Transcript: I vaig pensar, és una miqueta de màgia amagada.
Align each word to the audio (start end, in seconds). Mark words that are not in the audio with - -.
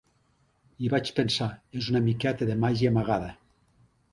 I 0.85 0.89
vaig 0.93 1.11
pensar, 1.19 1.49
és 1.81 1.91
una 1.93 2.03
miqueta 2.07 2.51
de 2.53 2.57
màgia 2.65 2.93
amagada. 2.95 3.33